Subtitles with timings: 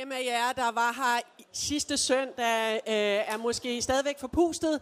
[0.00, 1.20] dem af jer, der var her
[1.52, 4.80] sidste søndag, øh, er måske stadigvæk forpustet,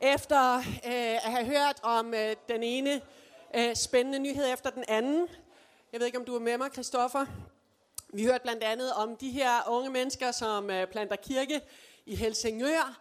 [0.00, 3.00] efter øh, at have hørt om øh, den ene
[3.56, 5.28] øh, spændende nyhed efter den anden.
[5.92, 7.26] Jeg ved ikke, om du er med mig, Christoffer.
[8.12, 11.60] Vi hørte blandt andet om de her unge mennesker, som øh, planter kirke
[12.06, 13.00] i Helsingør.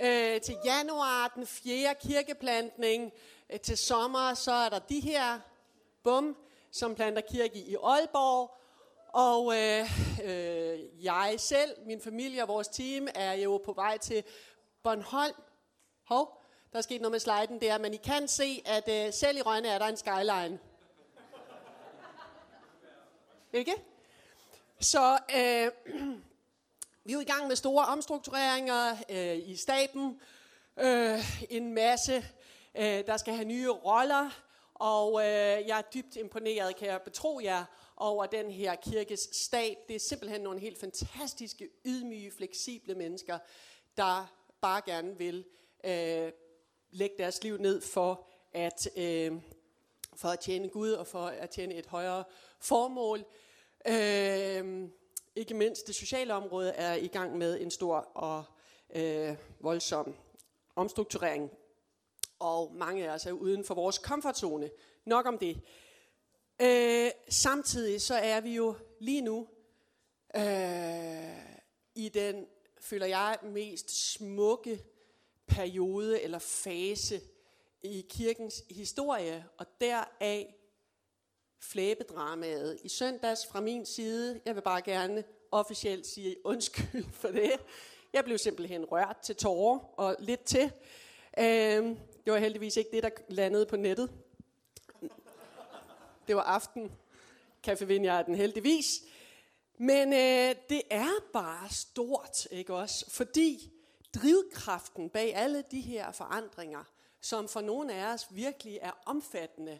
[0.00, 3.12] Øh, til januar, den fjerde kirkeplantning.
[3.50, 5.38] Øh, til sommer, så er der de her
[6.02, 6.36] bum,
[6.70, 8.59] som planter kirke i Aalborg.
[9.12, 9.90] Og øh,
[10.24, 14.24] øh, jeg selv, min familie og vores team er jo på vej til
[14.82, 15.34] Bornholm.
[16.04, 16.42] Hov,
[16.72, 19.42] der er sket noget med sliden der, men I kan se, at øh, selv i
[19.42, 20.58] Rønne er der en skyline.
[23.52, 23.74] Ikke?
[24.80, 25.70] Så øh,
[27.04, 30.20] vi er jo i gang med store omstruktureringer øh, i staben.
[30.76, 31.18] Øh,
[31.50, 32.24] en masse,
[32.74, 34.30] øh, der skal have nye roller.
[34.74, 37.64] Og øh, jeg er dybt imponeret, kan jeg betro jer,
[38.00, 39.76] over den her kirkes stab.
[39.88, 43.38] Det er simpelthen nogle helt fantastiske, ydmyge, fleksible mennesker,
[43.96, 45.44] der bare gerne vil
[45.84, 46.32] øh,
[46.90, 49.32] lægge deres liv ned for at, øh,
[50.16, 52.24] for at tjene Gud og for at tjene et højere
[52.60, 53.24] formål.
[53.86, 54.88] Øh,
[55.36, 58.44] ikke mindst det sociale område er i gang med en stor og
[58.94, 60.14] øh, voldsom
[60.76, 61.50] omstrukturering.
[62.38, 64.70] Og mange af os er uden for vores komfortzone.
[65.04, 65.60] Nok om det.
[66.62, 69.48] Øh, samtidig så er vi jo lige nu
[70.36, 70.42] øh,
[71.94, 72.46] i den,
[72.80, 74.84] føler jeg, mest smukke
[75.46, 77.20] periode eller fase
[77.82, 80.54] i kirkens historie, og deraf
[81.60, 84.40] flæbedramaet i søndags fra min side.
[84.44, 87.52] Jeg vil bare gerne officielt sige undskyld for det.
[88.12, 90.72] Jeg blev simpelthen rørt til tårer og lidt til.
[91.38, 91.84] Øh,
[92.24, 94.10] det var heldigvis ikke det, der landede på nettet.
[96.30, 96.92] Det var aften.
[97.68, 99.02] Café den heldigvis.
[99.78, 103.10] Men øh, det er bare stort, ikke også?
[103.10, 103.72] Fordi
[104.14, 106.84] drivkraften bag alle de her forandringer,
[107.20, 109.78] som for nogle af os virkelig er omfattende,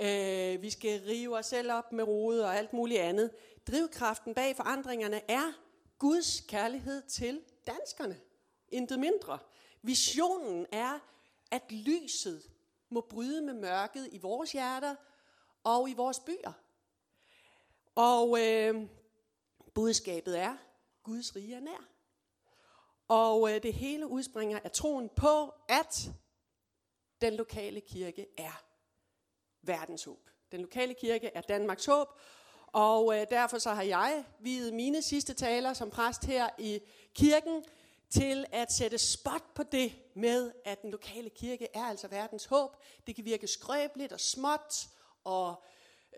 [0.00, 3.30] øh, vi skal rive os selv op med rode og alt muligt andet.
[3.66, 5.52] Drivkraften bag forandringerne er
[5.98, 8.20] Guds kærlighed til danskerne.
[8.68, 9.38] Intet mindre.
[9.82, 10.98] Visionen er,
[11.50, 12.42] at lyset
[12.90, 14.94] må bryde med mørket i vores hjerter
[15.66, 16.52] og i vores byer.
[17.94, 18.86] Og øh,
[19.74, 20.56] budskabet er,
[21.02, 21.88] Guds rige er nær.
[23.08, 26.10] Og øh, det hele udspringer af troen på, at
[27.20, 28.64] den lokale kirke er
[29.62, 30.30] verdens håb.
[30.52, 32.08] Den lokale kirke er Danmarks håb,
[32.66, 36.80] og øh, derfor så har jeg videt mine sidste taler som præst her i
[37.14, 37.64] kirken
[38.10, 42.76] til at sætte spot på det med, at den lokale kirke er altså verdens håb.
[43.06, 44.88] Det kan virke skrøbeligt og småt
[45.26, 45.62] og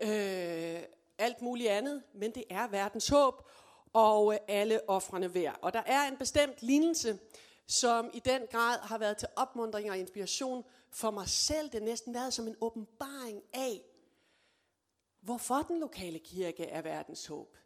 [0.01, 0.83] øh,
[1.17, 3.49] alt muligt andet, men det er verdens håb,
[3.93, 5.59] og øh, alle offrene værd.
[5.61, 7.19] Og der er en bestemt lignelse,
[7.67, 11.69] som i den grad har været til opmundring og inspiration for mig selv.
[11.69, 13.81] Det næsten været som en åbenbaring af,
[15.21, 17.57] hvorfor den lokale kirke er verdens håb.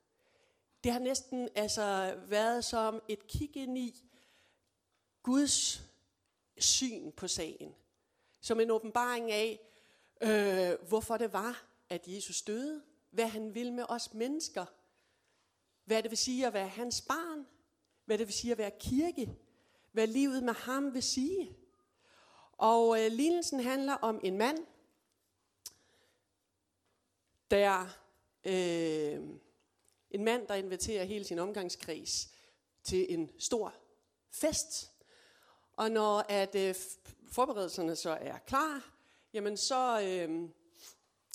[0.83, 4.03] Det har næsten altså været som et kig ind i
[5.23, 5.81] Guds
[6.57, 7.75] syn på sagen.
[8.41, 9.59] Som en åbenbaring af,
[10.21, 12.83] øh, hvorfor det var, at Jesus døde.
[13.11, 14.65] Hvad han vil med os mennesker.
[15.85, 17.47] Hvad det vil sige at være hans barn.
[18.05, 19.35] Hvad det vil sige at være kirke.
[19.91, 21.57] Hvad livet med ham vil sige.
[22.57, 24.65] Og øh, lignelsen handler om en mand,
[27.51, 27.87] der
[28.45, 29.21] øh,
[30.11, 32.33] en mand, der inviterer hele sin omgangskreds
[32.83, 33.73] til en stor
[34.31, 34.91] fest.
[35.75, 36.75] Og når at øh,
[37.31, 38.92] forberedelserne så er klar,
[39.33, 40.49] jamen så øh,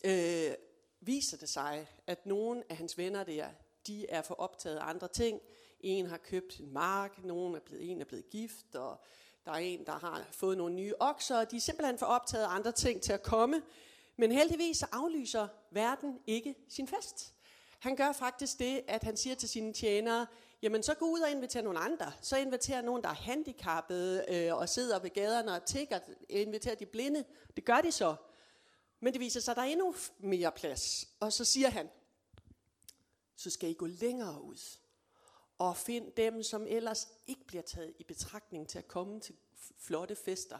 [0.05, 0.55] øh,
[1.01, 3.49] viser det sig, at nogle af hans venner der,
[3.87, 5.41] de er for optaget af andre ting.
[5.81, 9.01] En har købt en mark, nogen er blevet, en er blevet gift, og
[9.45, 12.45] der er en, der har fået nogle nye okser, og de er simpelthen for optaget
[12.45, 13.63] af andre ting til at komme.
[14.17, 17.35] Men heldigvis så aflyser verden ikke sin fest.
[17.79, 20.27] Han gør faktisk det, at han siger til sine tjenere,
[20.63, 22.13] jamen så gå ud og inviter nogle andre.
[22.21, 26.87] Så inviterer nogen, der er handicappede øh, og sidder ved gaderne og tigger, inviterer de
[26.87, 27.25] blinde.
[27.57, 28.17] Det gør de så.
[29.01, 31.09] Men det viser sig, at der er endnu mere plads.
[31.21, 31.89] Og så siger han,
[33.37, 34.79] så skal I gå længere ud
[35.59, 39.37] og find dem, som ellers ikke bliver taget i betragtning til at komme til
[39.79, 40.59] flotte fester,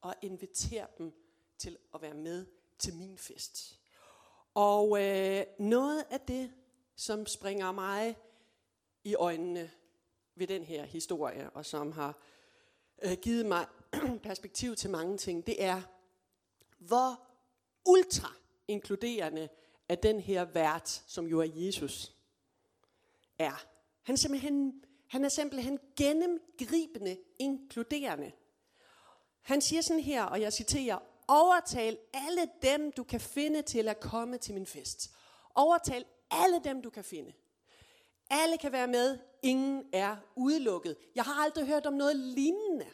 [0.00, 1.12] og invitere dem
[1.58, 2.46] til at være med
[2.78, 3.78] til min fest.
[4.54, 6.52] Og øh, noget af det,
[6.96, 8.16] som springer mig
[9.04, 9.70] i øjnene
[10.34, 12.18] ved den her historie, og som har
[13.02, 13.66] øh, givet mig
[14.22, 15.82] perspektiv til mange ting, det er,
[16.78, 17.20] hvor
[17.86, 18.32] ultra
[18.68, 19.48] inkluderende
[19.88, 22.14] er den her vært, som jo er Jesus,
[23.38, 23.66] er.
[24.02, 28.32] Han er simpelthen, han er simpelthen gennemgribende inkluderende.
[29.42, 30.98] Han siger sådan her, og jeg citerer,
[31.28, 35.14] overtal alle dem, du kan finde til at komme til min fest.
[35.54, 37.32] Overtal alle dem, du kan finde.
[38.30, 40.96] Alle kan være med, ingen er udelukket.
[41.14, 42.86] Jeg har aldrig hørt om noget lignende.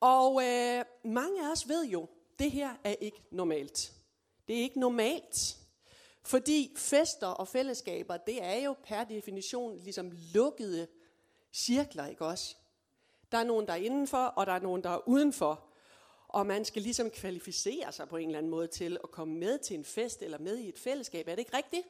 [0.00, 3.92] Og øh, mange af os ved jo, det her er ikke normalt.
[4.48, 5.58] Det er ikke normalt.
[6.22, 10.86] Fordi fester og fællesskaber, det er jo per definition ligesom lukkede
[11.52, 12.56] cirkler, ikke også?
[13.32, 15.64] Der er nogen, der er indenfor, og der er nogen, der er udenfor.
[16.28, 19.58] Og man skal ligesom kvalificere sig på en eller anden måde til at komme med
[19.58, 21.28] til en fest eller med i et fællesskab.
[21.28, 21.86] Er det ikke rigtigt?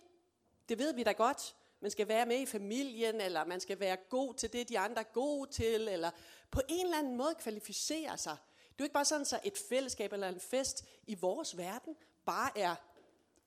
[0.69, 1.55] Det ved vi da godt.
[1.83, 5.01] Man skal være med i familien, eller man skal være god til det, de andre
[5.01, 6.11] er gode til, eller
[6.51, 8.37] på en eller anden måde kvalificere sig.
[8.57, 11.97] Det er jo ikke bare sådan, så et fællesskab eller en fest i vores verden
[12.25, 12.75] bare er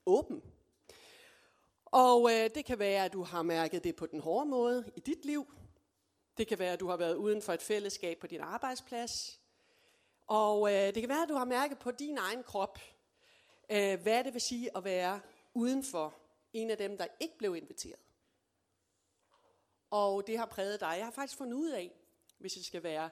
[0.06, 0.42] åben.
[1.84, 5.00] Og øh, det kan være, at du har mærket det på den hårde måde i
[5.00, 5.54] dit liv.
[6.38, 9.40] Det kan være, at du har været uden for et fællesskab på din arbejdsplads.
[10.26, 12.78] Og øh, det kan være, at du har mærket på din egen krop,
[13.70, 15.20] øh, hvad det vil sige at være
[15.54, 16.14] uden for
[16.52, 18.05] en af dem, der ikke blev inviteret.
[19.90, 20.94] Og det har præget dig.
[20.96, 21.92] Jeg har faktisk fundet ud af,
[22.38, 23.10] hvis jeg skal være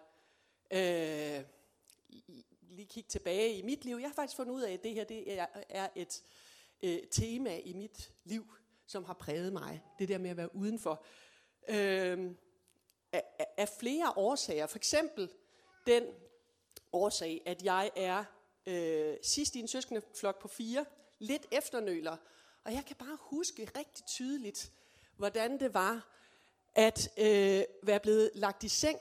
[0.70, 1.44] øh,
[2.62, 3.96] lige kigge tilbage i mit liv.
[3.96, 6.22] Jeg har faktisk fundet ud af, at det her det er, er et
[6.82, 8.54] øh, tema i mit liv,
[8.86, 9.82] som har præget mig.
[9.98, 11.04] Det der med at være udenfor.
[11.68, 12.30] Øh,
[13.12, 14.66] af, af flere årsager.
[14.66, 15.30] For eksempel
[15.86, 16.04] den
[16.92, 18.24] årsag, at jeg er
[18.66, 20.84] øh, sidst i en søskendeflok på fire,
[21.18, 22.16] lidt efternøler.
[22.64, 24.72] Og jeg kan bare huske rigtig tydeligt,
[25.16, 26.13] hvordan det var
[26.74, 28.98] at øh, være blevet lagt i seng,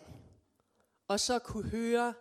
[1.08, 2.14] og så kunne høre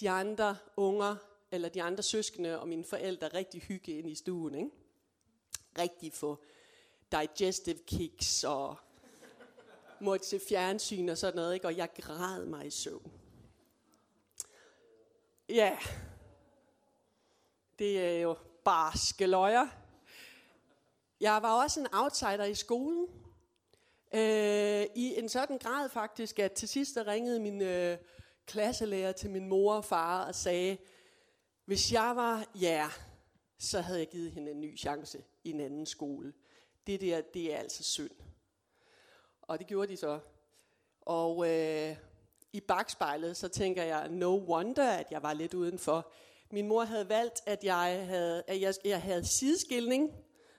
[0.00, 1.16] de andre unger,
[1.50, 4.54] eller de andre søskende og mine forældre rigtig hygge ind i stuen.
[4.54, 4.70] Ikke?
[5.78, 6.42] Rigtig få
[7.12, 8.76] digestive kicks og
[10.00, 11.66] måtte se fjernsyn og sådan noget, ikke?
[11.66, 13.12] og jeg græd mig i søvn.
[15.48, 15.78] Ja,
[17.78, 19.66] det er jo barske løjer.
[21.20, 23.23] Jeg var også en outsider i skolen.
[24.14, 27.98] Øh, I en sådan grad faktisk, at til sidst der ringede min øh,
[28.46, 30.78] klasselærer til min mor og far og sagde,
[31.64, 32.88] hvis jeg var ja,
[33.58, 36.32] så havde jeg givet hende en ny chance i en anden skole.
[36.86, 38.10] Det der, det er altså synd.
[39.42, 40.20] Og det gjorde de så.
[41.00, 41.96] Og øh,
[42.52, 46.12] i bagspejlet, så tænker jeg, no wonder, at jeg var lidt udenfor.
[46.50, 50.12] Min mor havde valgt, at jeg havde, at jeg, jeg havde sideskilning,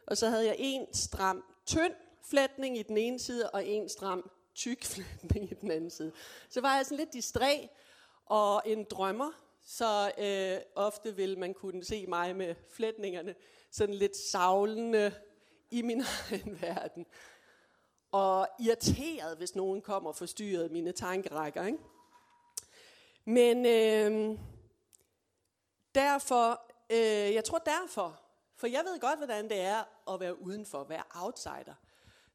[0.08, 1.94] og så havde jeg en stram, tynd
[2.30, 6.12] flætning i den ene side, og en stram, tyk flætning i den anden side.
[6.50, 7.68] Så var jeg sådan lidt distræ
[8.26, 9.32] og en drømmer,
[9.66, 13.36] så øh, ofte vil man kunne se mig med flætningerne
[13.72, 15.14] sådan lidt savlende
[15.72, 17.06] i min egen verden
[18.12, 21.66] og irriteret, hvis nogen kommer og forstyrrer mine tankerækker.
[21.66, 21.80] Ikke?
[23.26, 24.40] Men øh,
[25.96, 28.22] derfor, øh, jeg tror derfor,
[28.56, 31.74] for jeg ved godt, hvordan det er at være udenfor, at være outsider,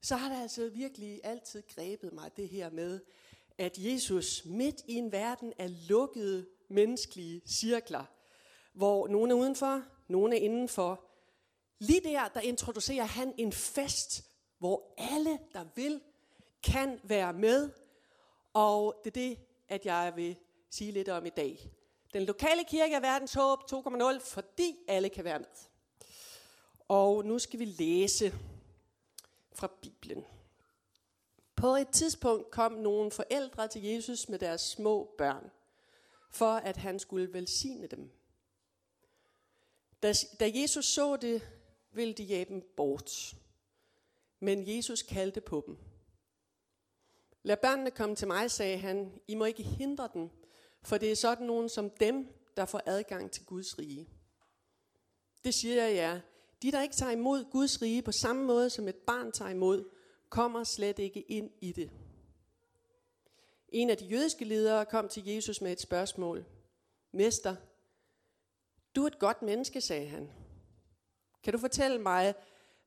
[0.02, 3.00] så har det altså virkelig altid grebet mig, det her med,
[3.58, 8.05] at Jesus midt i en verden af lukkede menneskelige cirkler,
[8.73, 11.05] hvor nogen er udenfor, nogen er indenfor,
[11.79, 14.25] lige der, der introducerer han en fest,
[14.58, 16.00] hvor alle, der vil,
[16.62, 17.70] kan være med.
[18.52, 19.38] Og det er det,
[19.69, 20.37] at jeg vil
[20.71, 21.71] sige lidt om i dag.
[22.14, 25.47] Den lokale kirke er verdens håb 2.0, fordi alle kan være med.
[26.88, 28.35] Og nu skal vi læse
[29.61, 30.25] fra Bibelen.
[31.57, 35.50] På et tidspunkt kom nogle forældre til Jesus med deres små børn,
[36.31, 38.11] for at han skulle velsigne dem.
[40.02, 41.49] Da, da Jesus så det,
[41.93, 43.37] ville de jage dem bort.
[44.38, 45.79] Men Jesus kaldte på dem.
[47.43, 49.21] Lad børnene komme til mig, sagde han.
[49.29, 50.31] I må ikke hindre dem,
[50.83, 54.09] for det er sådan nogen som dem, der får adgang til Guds rige.
[55.45, 56.21] Det siger jeg jer.
[56.62, 59.85] De, der ikke tager imod Guds rige på samme måde, som et barn tager imod,
[60.29, 61.90] kommer slet ikke ind i det.
[63.69, 66.45] En af de jødiske ledere kom til Jesus med et spørgsmål.
[67.12, 67.57] Mester,
[68.97, 70.31] du er et godt menneske, sagde han.
[71.43, 72.35] Kan du fortælle mig,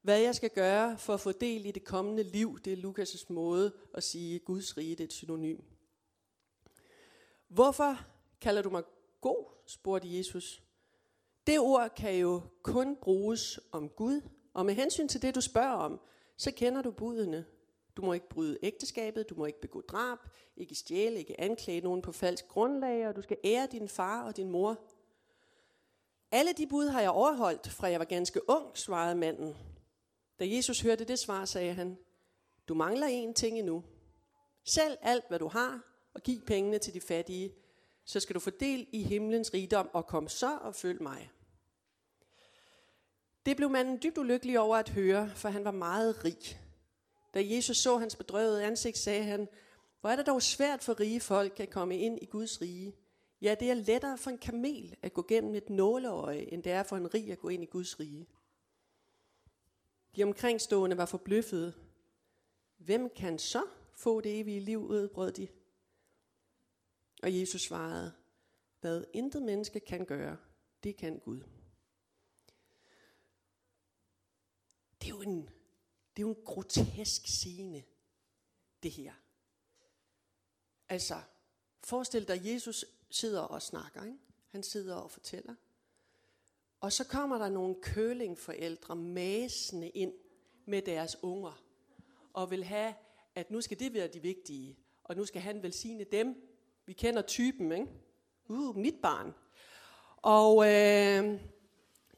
[0.02, 2.60] hvad jeg skal gøre for at få del i det kommende liv.
[2.60, 5.60] Det er Lukas' måde at sige, at Guds rige det er et synonym.
[7.48, 7.98] Hvorfor
[8.42, 8.84] kalder du mig
[9.22, 10.63] god, spurgte Jesus.
[11.48, 14.22] Det ord kan jo kun bruges om Gud,
[14.54, 16.00] og med hensyn til det, du spørger om,
[16.38, 17.46] så kender du budene.
[17.98, 20.18] Du må ikke bryde ægteskabet, du må ikke begå drab,
[20.58, 24.38] ikke stjæle, ikke anklage nogen på falsk grundlag, og du skal ære din far og
[24.38, 24.80] din mor.
[26.32, 29.58] Alle de bud har jeg overholdt, fra jeg var ganske ung, svarede manden.
[30.40, 31.98] Da Jesus hørte det svar, sagde han,
[32.68, 33.84] Du mangler én ting endnu.
[34.64, 35.82] Sælg alt, hvad du har,
[36.14, 37.54] og giv pengene til de fattige,
[38.06, 41.32] så skal du få del i himlens rigdom, og kom så og følg mig.
[43.46, 46.60] Det blev manden dybt ulykkelig over at høre, for han var meget rig.
[47.34, 49.48] Da Jesus så hans bedrøvede ansigt, sagde han,
[50.02, 52.96] hvor er det dog svært for rige folk at komme ind i Guds rige.
[53.42, 56.84] Ja, det er lettere for en kamel at gå gennem et nåleøje, end det er
[56.84, 58.28] for en rig at gå ind i Guds rige.
[60.16, 61.74] De omkringstående var forbløffede.
[62.78, 65.48] Hvem kan så få det evige liv, udbrød de.
[67.24, 68.14] Og Jesus svarede,
[68.82, 70.38] hvad intet menneske kan gøre,
[70.84, 71.40] det kan Gud.
[75.02, 75.42] Det er jo en,
[76.16, 77.84] det er jo en grotesk scene,
[78.84, 79.14] det her.
[80.90, 81.22] Altså,
[81.84, 84.04] forestil dig, Jesus sidder og snakker.
[84.04, 84.18] Ikke?
[84.48, 85.56] Han sidder og fortæller.
[86.80, 90.14] Og så kommer der nogle kølingforældre masende ind
[90.66, 91.64] med deres unger.
[92.34, 92.96] Og vil have,
[93.36, 94.78] at nu skal det være de vigtige.
[95.04, 96.53] Og nu skal han velsigne dem.
[96.86, 97.88] Vi kender typen, ikke?
[98.50, 99.34] Uh, mit barn.
[100.18, 101.40] Og øh,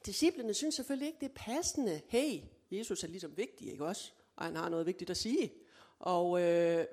[0.06, 2.02] disciplene synes selvfølgelig ikke, det er passende.
[2.08, 2.42] Hey,
[2.72, 4.12] Jesus er ligesom vigtig, ikke også?
[4.36, 5.54] Og han har noget vigtigt at sige.
[6.00, 6.86] Og øh,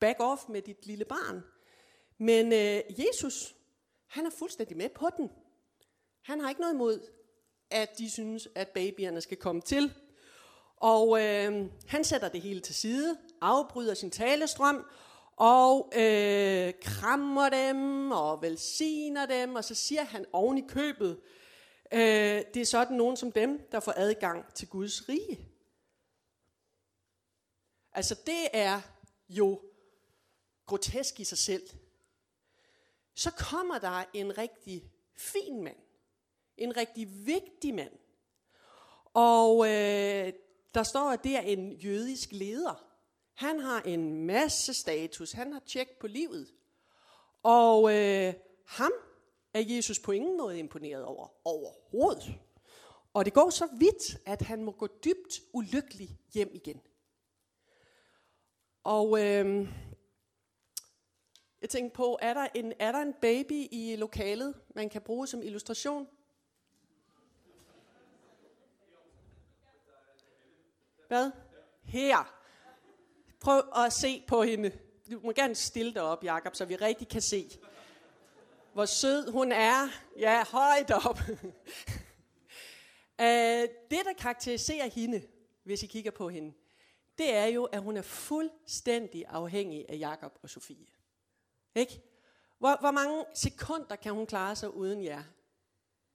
[0.00, 1.44] back off med dit lille barn.
[2.18, 3.56] Men øh, Jesus,
[4.06, 5.30] han er fuldstændig med på den.
[6.22, 7.00] Han har ikke noget imod,
[7.70, 9.92] at de synes, at babyerne skal komme til.
[10.76, 14.86] Og øh, han sætter det hele til side, afbryder sin talestrøm,
[15.36, 21.20] og øh, krammer dem og velsigner dem, og så siger han oven i købet,
[21.92, 25.48] øh, det er sådan nogen som dem, der får adgang til Guds rige.
[27.92, 28.80] Altså det er
[29.28, 29.60] jo
[30.66, 31.62] grotesk i sig selv.
[33.14, 35.76] Så kommer der en rigtig fin mand.
[36.56, 37.92] En rigtig vigtig mand.
[39.14, 40.32] Og øh,
[40.74, 42.91] der står, at det er en jødisk leder.
[43.34, 45.32] Han har en masse status.
[45.32, 46.54] Han har tjek på livet.
[47.42, 48.34] Og øh,
[48.66, 48.92] ham
[49.54, 52.40] er Jesus på ingen måde imponeret over overhovedet.
[53.14, 56.80] Og det går så vidt, at han må gå dybt ulykkelig hjem igen.
[58.84, 59.68] Og øh,
[61.60, 65.26] jeg tænkte på, er der, en, er der en baby i lokalet, man kan bruge
[65.26, 66.08] som illustration?
[71.08, 71.30] Hvad?
[71.82, 72.41] Her.
[73.42, 74.72] Prøv at se på hende.
[75.10, 77.50] Du må gerne stille dig op, Jakob, så vi rigtig kan se,
[78.72, 79.88] hvor sød hun er.
[80.18, 81.18] Ja, højt op.
[83.20, 85.22] Øh, det, der karakteriserer hende,
[85.64, 86.52] hvis I kigger på hende,
[87.18, 90.86] det er jo, at hun er fuldstændig afhængig af Jakob og Sofie.
[91.74, 92.02] Ikke?
[92.58, 95.22] Hvor, hvor mange sekunder kan hun klare sig uden jer?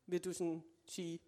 [0.05, 1.19] Vil du sådan sige?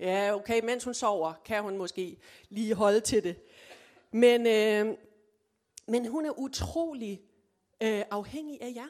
[0.00, 3.36] Ja, okay, mens hun sover, kan hun måske lige holde til det.
[4.10, 4.96] Men, øh,
[5.86, 7.22] men hun er utrolig
[7.80, 8.88] øh, afhængig af jer.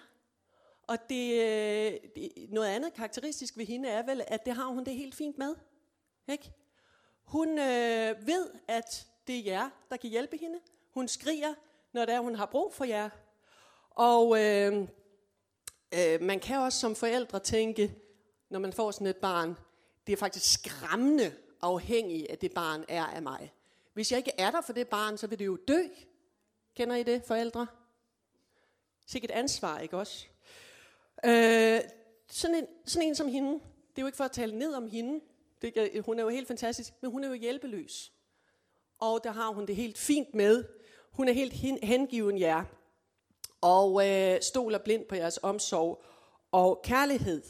[0.87, 4.85] Og det, øh, det, noget andet karakteristisk ved hende er vel, at det har hun
[4.85, 5.55] det helt fint med.
[6.29, 6.53] Ikke?
[7.25, 10.59] Hun øh, ved, at det er jer, der kan hjælpe hende.
[10.95, 11.55] Hun skriger,
[11.93, 13.11] når det er, hun har brug for jer.
[13.91, 14.89] Og øh,
[15.95, 17.95] øh, man kan også som forældre tænke,
[18.51, 19.57] når man får sådan et barn,
[20.07, 23.53] det er faktisk skræmmende afhængig af det barn er af mig.
[23.93, 25.83] Hvis jeg ikke er der for det barn, så vil det jo dø.
[26.75, 27.67] Kender I det, forældre?
[29.07, 30.27] Sikkert ansvar, ikke også?
[31.25, 31.81] Øh,
[32.29, 34.87] sådan, en, sådan en som hende, det er jo ikke for at tale ned om
[34.87, 35.21] hende,
[35.63, 38.13] det, hun er jo helt fantastisk, men hun er jo hjælpeløs.
[38.99, 40.65] Og der har hun det helt fint med.
[41.13, 42.65] Hun er helt hengiven jer,
[43.61, 46.03] og øh, stoler blind på jeres omsorg
[46.53, 47.43] og kærlighed.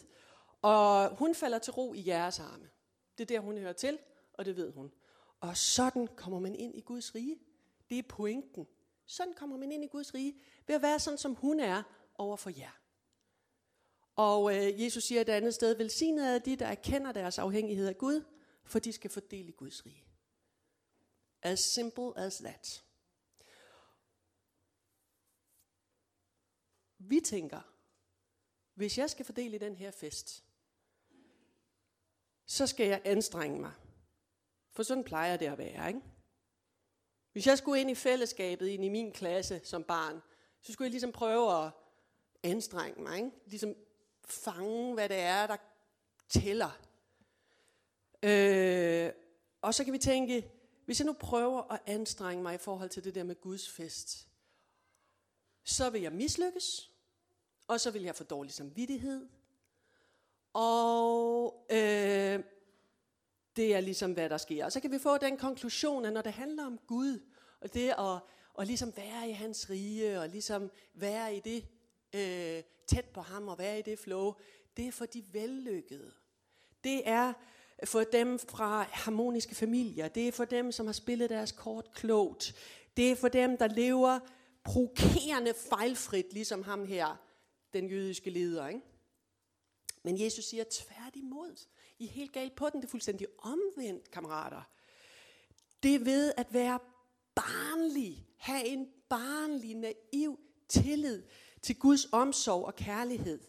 [0.67, 2.71] Og hun falder til ro i jeres arme.
[3.19, 3.99] Det er der, hun hører til,
[4.33, 4.93] og det ved hun.
[5.41, 7.39] Og sådan kommer man ind i Guds rige.
[7.91, 8.67] Det er pointen.
[9.07, 11.83] Sådan kommer man ind i Guds rige, ved at være sådan, som hun er
[12.15, 12.81] over for jer.
[14.17, 17.99] Og øh, Jesus siger et andet sted, velsignet er de, der erkender deres afhængighed af
[17.99, 18.25] Gud,
[18.65, 20.05] for de skal fordele i Guds rige.
[21.43, 22.85] As simple as that.
[26.99, 27.61] Vi tænker,
[28.75, 30.46] hvis jeg skal fordele i den her fest,
[32.47, 33.73] så skal jeg anstrenge mig.
[34.73, 36.00] For sådan plejer det at være, ikke?
[37.33, 40.23] Hvis jeg skulle ind i fællesskabet, ind i min klasse som barn,
[40.62, 41.71] så skulle jeg ligesom prøve at
[42.43, 43.31] anstrenge mig, ikke?
[43.47, 43.75] Ligesom
[44.25, 45.57] fange, hvad det er, der
[46.29, 46.81] tæller.
[48.23, 49.12] Øh,
[49.62, 50.50] og så kan vi tænke,
[50.85, 54.29] hvis jeg nu prøver at anstrenge mig i forhold til det der med Guds fest,
[55.65, 56.91] så vil jeg mislykkes,
[57.67, 59.29] og så vil jeg få dårlig samvittighed,
[60.57, 62.41] og øh,
[63.57, 64.65] Det er ligesom, hvad der sker.
[64.65, 67.21] Og så kan vi få den konklusion, at når det handler om Gud,
[67.61, 68.19] og det at,
[68.55, 71.67] og ligesom være i hans rige, og ligesom være i det
[72.15, 74.35] øh, tæt på ham, og være i det flow,
[74.77, 76.13] det er for de vellykkede.
[76.85, 77.33] Det er
[77.85, 80.09] for dem fra harmoniske familier.
[80.09, 82.55] Det er for dem, som har spillet deres kort klogt.
[82.97, 84.19] Det er for dem, der lever
[84.65, 87.17] provokerende fejlfrit, ligesom ham her,
[87.73, 88.69] den jødiske leder.
[88.69, 88.81] Ikke?
[90.07, 91.67] Men Jesus siger tværtimod.
[91.99, 92.81] I er helt galt på den.
[92.81, 94.63] Det er fuldstændig omvendt, kammerater.
[95.83, 96.79] Det ved at være
[97.35, 98.27] barnlig.
[98.37, 101.23] Have en barnlig, naiv tillid
[101.63, 103.41] til Guds omsorg og kærlighed.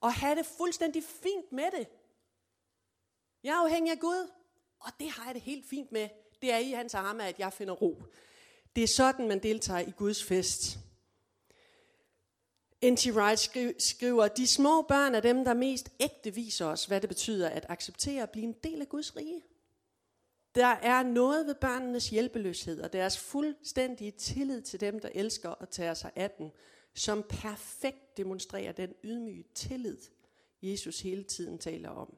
[0.00, 1.88] Og have det fuldstændig fint med det.
[3.42, 4.30] Jeg er afhængig af Gud,
[4.80, 6.08] og det har jeg det helt fint med.
[6.42, 8.02] Det er i hans arme, at jeg finder ro.
[8.76, 10.78] Det er sådan, man deltager i Guds fest.
[12.84, 13.06] N.T.
[13.06, 13.38] Wright
[13.82, 17.66] skriver, de små børn er dem, der mest ægte viser os, hvad det betyder at
[17.68, 19.42] acceptere at blive en del af Guds rige.
[20.54, 25.70] Der er noget ved børnenes hjælpeløshed og deres fuldstændige tillid til dem, der elsker og
[25.70, 26.50] tager sig af dem,
[26.94, 29.98] som perfekt demonstrerer den ydmyge tillid,
[30.62, 32.16] Jesus hele tiden taler om.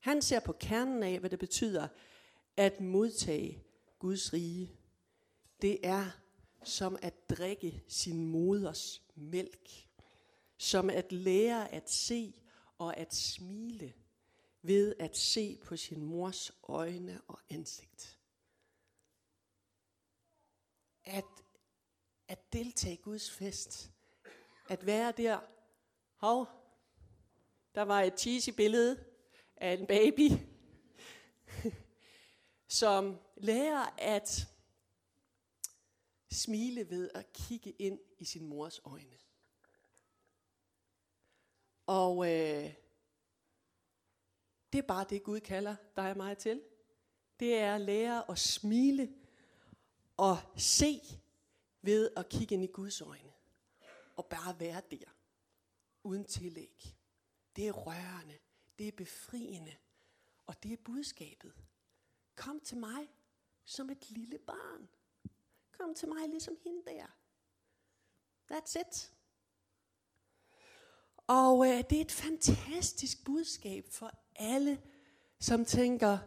[0.00, 1.88] Han ser på kernen af, hvad det betyder
[2.56, 3.64] at modtage
[3.98, 4.72] Guds rige.
[5.62, 6.06] Det er
[6.64, 9.88] som at drikke sin moders mælk.
[10.58, 12.42] Som at lære at se
[12.78, 13.94] og at smile
[14.62, 18.18] ved at se på sin mors øjne og ansigt.
[21.04, 21.24] At,
[22.28, 23.90] at deltage i Guds fest.
[24.68, 25.40] At være der.
[26.14, 26.48] Hov,
[27.74, 29.04] der var et cheesy billede
[29.56, 30.30] af en baby,
[32.80, 34.46] som lærer at
[36.30, 39.18] smile ved at kigge ind i sin mors øjne.
[41.86, 42.74] Og øh,
[44.72, 46.62] det er bare det, Gud kalder dig og mig til.
[47.40, 49.14] Det er at lære at smile
[50.16, 51.00] og se
[51.82, 53.32] ved at kigge ind i Guds øjne.
[54.16, 55.10] Og bare være der.
[56.02, 56.96] Uden tillæg.
[57.56, 58.38] Det er rørende.
[58.78, 59.76] Det er befriende.
[60.46, 61.54] Og det er budskabet.
[62.34, 63.08] Kom til mig
[63.64, 64.88] som et lille barn.
[65.72, 67.06] Kom til mig ligesom hende der.
[68.52, 69.12] That's it.
[71.26, 74.82] Og øh, det er et fantastisk budskab for alle,
[75.40, 76.18] som tænker,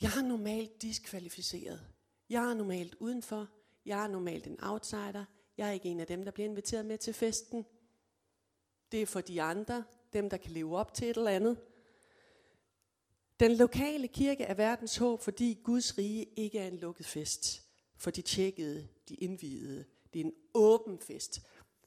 [0.00, 1.80] jeg er normalt diskvalificeret.
[2.28, 3.48] Jeg er normalt udenfor.
[3.84, 5.24] Jeg er normalt en outsider.
[5.56, 7.66] Jeg er ikke en af dem, der bliver inviteret med til festen.
[8.92, 11.60] Det er for de andre, dem der kan leve op til et eller andet.
[13.40, 17.62] Den lokale kirke er verdens håb, fordi Guds rige ikke er en lukket fest
[17.96, 19.84] for de tjekkede, de indvidede.
[20.12, 21.40] Det er en åben fest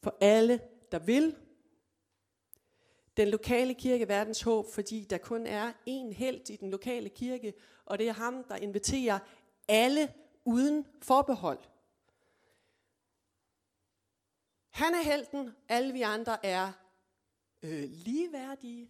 [0.04, 1.36] for alle, der vil.
[3.18, 7.10] Den lokale kirke er verdens håb, fordi der kun er én held i den lokale
[7.10, 7.54] kirke,
[7.86, 9.20] og det er ham, der inviterer
[9.68, 10.14] alle
[10.46, 11.60] uden forbehold.
[14.70, 16.72] Han er helten, alle vi andre er
[17.64, 18.90] øh, ligeværdige.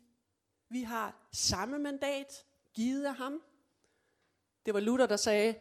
[0.69, 3.41] Vi har samme mandat givet af ham.
[4.65, 5.55] Det var Luther, der sagde,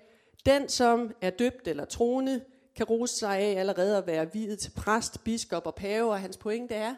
[0.47, 2.45] den, som er døbt eller troende,
[2.81, 6.37] kan rose sig af allerede at være videt til præst, biskop og pave, og hans
[6.37, 6.95] pointe er,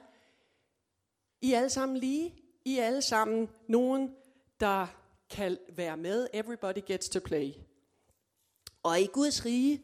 [1.41, 2.35] I er alle sammen lige.
[2.65, 4.15] I er alle sammen nogen,
[4.61, 4.87] der
[5.31, 6.29] kan være med.
[6.33, 7.53] Everybody gets to play.
[8.83, 9.83] Og i Guds rige,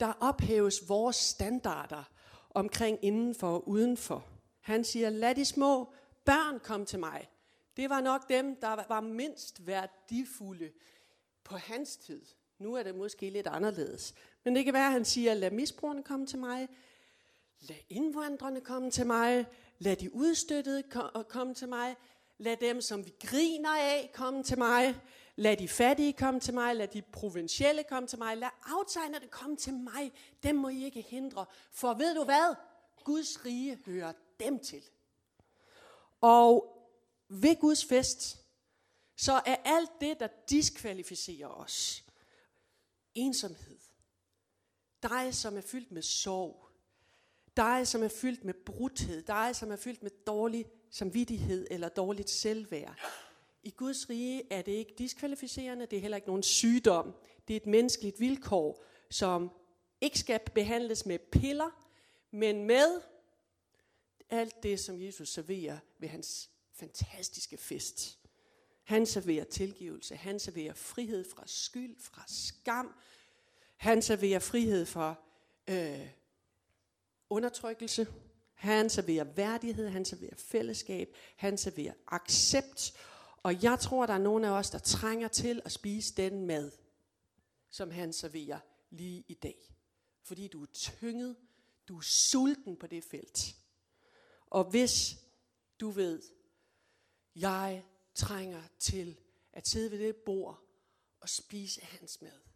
[0.00, 2.10] der ophæves vores standarder
[2.50, 4.26] omkring indenfor og udenfor.
[4.60, 5.92] Han siger, lad de små
[6.24, 7.28] børn komme til mig.
[7.76, 10.70] Det var nok dem, der var mindst værdifulde
[11.44, 12.22] på hans tid.
[12.58, 14.14] Nu er det måske lidt anderledes.
[14.44, 16.68] Men det kan være, at han siger, lad misbrugerne komme til mig,
[17.60, 19.46] lad indvandrerne komme til mig,
[19.78, 20.82] lad de udstøttede
[21.16, 21.96] øh, komme til mig,
[22.38, 25.00] lad dem, som vi griner af, komme til mig,
[25.36, 29.56] lad de fattige komme til mig, lad de provincielle komme til mig, lad outsiderne komme
[29.56, 31.46] til mig, dem må I ikke hindre.
[31.72, 32.54] For ved du hvad?
[33.04, 34.82] Guds rige hører dem til.
[36.20, 36.76] Og
[37.28, 38.38] ved Guds fest,
[39.16, 42.04] så er alt det, der diskvalificerer os,
[43.14, 43.79] ensomhed.
[45.02, 46.66] Dig, som er fyldt med sorg.
[47.56, 49.22] Dig, som er fyldt med brudhed.
[49.22, 52.98] Dig, som er fyldt med dårlig samvittighed eller dårligt selvværd.
[53.62, 57.14] I Guds rige er det ikke diskvalificerende, det er heller ikke nogen sygdom.
[57.48, 59.50] Det er et menneskeligt vilkår, som
[60.00, 61.86] ikke skal behandles med piller,
[62.30, 63.00] men med
[64.30, 68.18] alt det, som Jesus serverer ved hans fantastiske fest.
[68.82, 70.16] Han serverer tilgivelse.
[70.16, 72.94] Han serverer frihed fra skyld, fra skam.
[73.80, 75.14] Han serverer frihed fra
[75.68, 76.08] øh,
[77.30, 78.06] undertrykkelse.
[78.54, 79.88] Han serverer værdighed.
[79.88, 81.16] Han serverer fællesskab.
[81.36, 82.92] Han serverer accept.
[83.42, 86.70] Og jeg tror, der er nogen af os, der trænger til at spise den mad,
[87.70, 88.58] som han serverer
[88.90, 89.74] lige i dag.
[90.22, 91.36] Fordi du er tynget,
[91.88, 93.56] du er sulten på det felt.
[94.46, 95.16] Og hvis
[95.80, 96.22] du ved,
[97.36, 99.16] jeg trænger til
[99.52, 100.62] at sidde ved det bord
[101.20, 102.49] og spise hans mad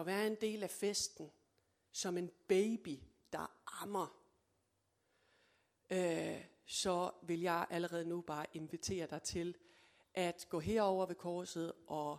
[0.00, 1.30] at være en del af festen,
[1.92, 2.98] som en baby,
[3.32, 3.46] der
[3.82, 4.20] ammer.
[5.90, 9.56] Øh, så vil jeg allerede nu bare invitere dig til
[10.14, 12.18] at gå herover ved korset og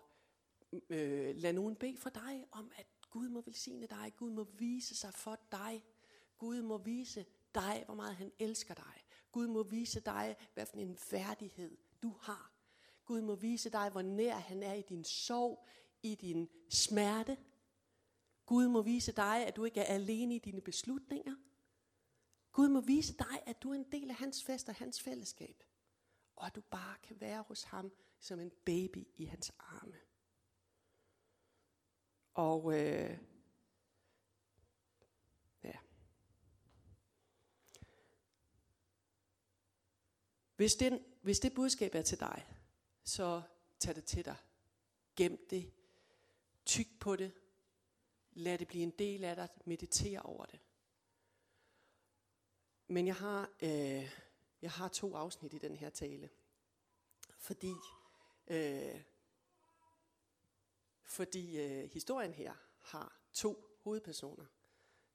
[0.90, 4.96] øh, lade nogen bede for dig om, at Gud må velsigne dig, Gud må vise
[4.96, 5.86] sig for dig,
[6.38, 9.06] Gud må vise dig, hvor meget han elsker dig.
[9.32, 12.52] Gud må vise dig, hvad for en værdighed du har.
[13.06, 15.68] Gud må vise dig, hvor nær han er i din sorg,
[16.04, 17.38] i din smerte.
[18.52, 21.36] Gud må vise dig, at du ikke er alene i dine beslutninger.
[22.52, 25.64] Gud må vise dig, at du er en del af hans fest og hans fællesskab.
[26.36, 30.00] Og at du bare kan være hos ham som en baby i hans arme.
[32.34, 33.18] Og øh,
[35.64, 35.78] ja.
[40.56, 42.48] Hvis, den, hvis det budskab er til dig,
[43.04, 43.42] så
[43.80, 44.38] tag det til dig.
[45.16, 45.74] Gem det.
[46.66, 47.41] Tyk på det.
[48.34, 49.50] Lad det blive en del af dig.
[49.66, 50.60] Meditere over det.
[52.88, 54.10] Men jeg har, øh,
[54.62, 56.30] jeg har to afsnit i den her tale.
[57.38, 57.74] Fordi,
[58.48, 59.02] øh,
[61.04, 64.46] fordi øh, historien her har to hovedpersoner.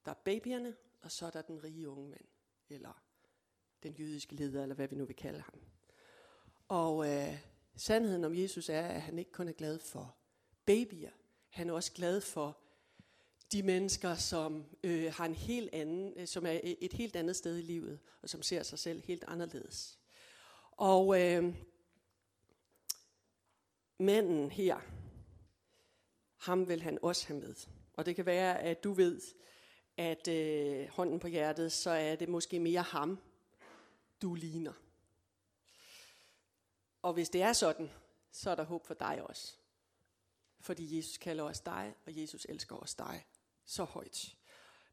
[0.05, 2.25] Der er babyerne, og så er der den rige unge mand.
[2.69, 3.03] Eller
[3.83, 5.61] den jødiske leder, eller hvad vi nu vil kalde ham.
[6.67, 7.39] Og øh,
[7.75, 10.15] sandheden om Jesus er, at han ikke kun er glad for
[10.65, 11.11] babyer.
[11.49, 12.61] Han er også glad for
[13.51, 17.57] de mennesker, som øh, har en helt anden, øh, som er et helt andet sted
[17.57, 19.99] i livet, og som ser sig selv helt anderledes.
[20.71, 21.55] Og øh,
[23.99, 24.79] manden her,
[26.37, 27.55] ham vil han også have med.
[27.93, 29.21] Og det kan være, at du ved,
[29.97, 33.19] at øh, hånden på hjertet, så er det måske mere ham,
[34.21, 34.73] du ligner.
[37.01, 37.91] Og hvis det er sådan,
[38.31, 39.53] så er der håb for dig også.
[40.59, 43.25] Fordi Jesus kalder os dig, og Jesus elsker også dig
[43.67, 44.35] så højt.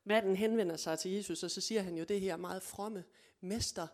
[0.05, 3.05] Manden henvender sig til Jesus, og så siger han jo det her meget fromme.
[3.41, 3.87] Mester,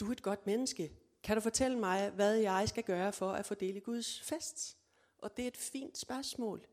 [0.00, 0.92] du er et godt menneske.
[1.22, 4.76] Kan du fortælle mig, hvad jeg skal gøre for at få i Guds fest?
[5.18, 6.66] Og det er et fint spørgsmål.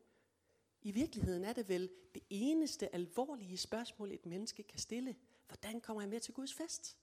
[0.81, 5.15] I virkeligheden er det vel det eneste alvorlige spørgsmål, et menneske kan stille.
[5.47, 6.97] Hvordan kommer jeg med til Guds fest?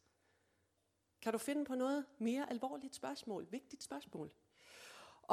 [1.23, 4.33] Kan du finde på noget mere alvorligt spørgsmål, vigtigt spørgsmål?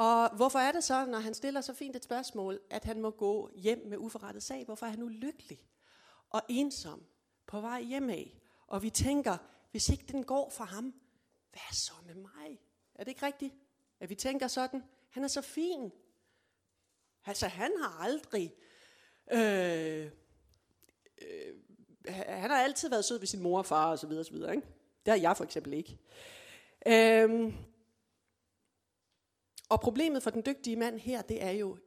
[0.00, 3.10] Og hvorfor er det så, når han stiller så fint et spørgsmål, at han må
[3.10, 4.64] gå hjem med uforrettet sag?
[4.64, 5.58] Hvorfor er han ulykkelig
[6.30, 7.04] og ensom
[7.46, 8.40] på vej hjem af?
[8.66, 9.36] Og vi tænker,
[9.70, 10.94] hvis ikke den går for ham,
[11.50, 12.60] hvad så med mig?
[12.94, 13.54] Er det ikke rigtigt,
[14.00, 14.82] at vi tænker sådan?
[15.10, 15.92] Han er så fin.
[17.26, 18.54] Altså, han har aldrig...
[19.32, 20.10] Øh,
[21.22, 21.54] øh,
[22.06, 24.32] han har altid været sød ved sin mor og far og så videre, og så
[24.32, 24.66] videre ikke?
[25.04, 25.98] Det har jeg for eksempel ikke.
[26.86, 27.54] Øh,
[29.70, 31.78] og problemet for den dygtige mand her, det er jo,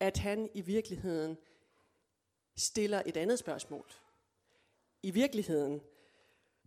[0.00, 1.38] at han i virkeligheden
[2.56, 3.92] stiller et andet spørgsmål.
[5.02, 5.80] I virkeligheden,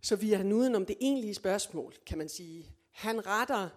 [0.02, 2.76] så vi er han uden om det egentlige spørgsmål, kan man sige.
[2.90, 3.68] Han retter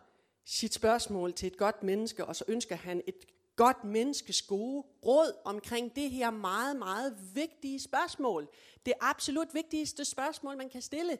[0.45, 3.25] sit spørgsmål til et godt menneske, og så ønsker han et
[3.55, 8.49] godt menneskes gode råd omkring det her meget, meget vigtige spørgsmål.
[8.85, 11.17] Det absolut vigtigste spørgsmål, man kan stille.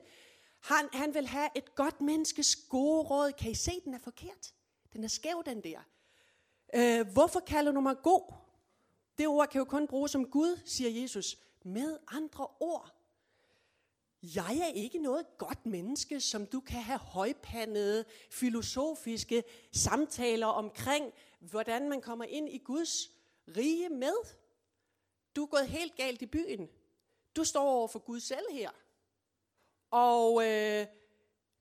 [0.60, 3.32] Han, han vil have et godt menneskes gode råd.
[3.32, 4.54] Kan I se, den er forkert?
[4.94, 5.80] Den er skæv, den der.
[6.76, 8.34] Øh, hvorfor kalder du mig god?
[9.18, 11.38] Det ord kan jo kun bruges som Gud, siger Jesus.
[11.64, 12.96] Med andre ord.
[14.24, 21.90] Jeg er ikke noget godt menneske, som du kan have højpandede, filosofiske samtaler omkring, hvordan
[21.90, 23.12] man kommer ind i Guds
[23.58, 24.14] rige med.
[25.36, 26.70] Du er gået helt galt i byen.
[27.36, 28.70] Du står over for Gud selv her.
[29.92, 30.88] Og øh,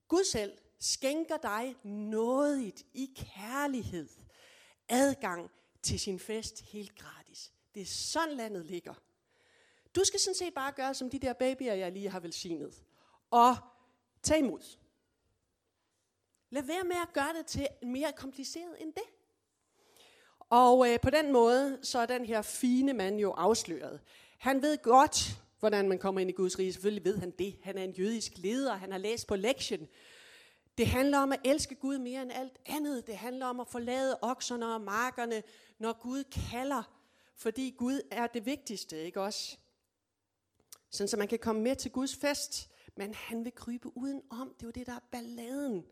[0.09, 4.09] Gud selv skænker dig nådigt i kærlighed
[4.89, 5.51] adgang
[5.83, 7.53] til sin fest helt gratis.
[7.75, 8.95] Det er sådan landet ligger.
[9.95, 12.83] Du skal sådan set bare gøre som de der babyer, jeg lige har velsignet.
[13.31, 13.57] Og
[14.23, 14.77] tag imod.
[16.51, 19.03] Lad være med at gøre det til mere kompliceret end det.
[20.51, 24.01] Og øh, på den måde, så er den her fine mand jo afsløret.
[24.39, 26.73] Han ved godt, hvordan man kommer ind i Guds rige.
[26.73, 27.59] Selvfølgelig ved han det.
[27.63, 28.75] Han er en jødisk leder.
[28.75, 29.89] Han har læst på lektion.
[30.81, 33.07] Det handler om at elske Gud mere end alt andet.
[33.07, 35.43] Det handler om at forlade okserne og markerne,
[35.79, 36.83] når Gud kalder.
[37.37, 39.57] Fordi Gud er det vigtigste, ikke også?
[40.91, 42.71] Sådan så man kan komme med til Guds fest.
[42.97, 44.55] Men han vil krybe udenom.
[44.55, 45.85] Det er jo det, der er balladen.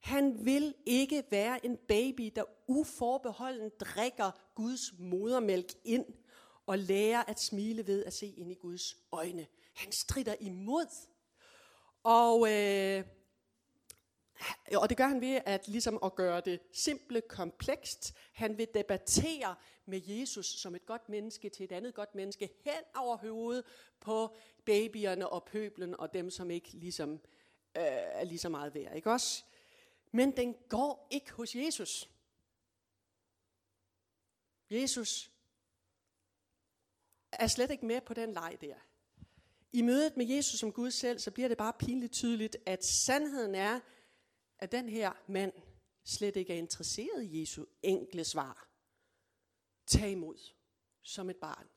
[0.00, 6.06] Han vil ikke være en baby, der uforbeholden drikker Guds modermælk ind
[6.66, 9.46] og lærer at smile ved at se ind i Guds øjne.
[9.74, 11.08] Han strider imod.
[12.02, 13.04] Og, øh,
[14.76, 18.14] og det gør han ved at, ligesom at gøre det simple komplekst.
[18.32, 19.54] Han vil debattere
[19.86, 23.64] med Jesus som et godt menneske til et andet godt menneske hen over hovedet
[24.00, 28.96] på babyerne og pøblen og dem, som ikke ligesom, øh, er lige så meget værd.
[28.96, 29.44] Ikke også?
[30.12, 32.10] Men den går ikke hos Jesus.
[34.70, 35.30] Jesus
[37.32, 38.74] er slet ikke med på den leg der.
[39.72, 43.54] I mødet med Jesus som Gud selv, så bliver det bare pinligt tydeligt, at sandheden
[43.54, 43.80] er,
[44.58, 45.52] at den her mand
[46.04, 48.68] slet ikke er interesseret i Jesu enkle svar.
[49.86, 50.38] Tag imod
[51.02, 51.68] som et barn.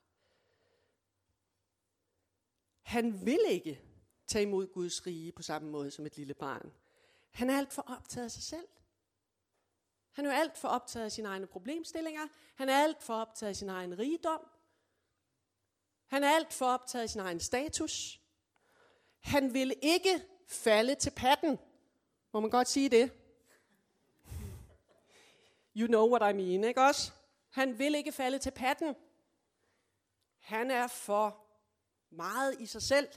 [2.81, 3.81] Han vil ikke
[4.27, 6.73] tage imod Guds rige på samme måde som et lille barn.
[7.31, 8.67] Han er alt for optaget af sig selv.
[10.11, 12.27] Han er jo alt for optaget af sine egne problemstillinger.
[12.55, 14.49] Han er alt for optaget af sin egen rigdom.
[16.07, 18.21] Han er alt for optaget af sin egen status.
[19.19, 21.59] Han vil ikke falde til patten.
[22.33, 23.11] Må man godt sige det?
[25.75, 27.11] You know what I mean, ikke også?
[27.49, 28.95] Han vil ikke falde til patten.
[30.39, 31.45] Han er for
[32.09, 33.07] meget i sig selv.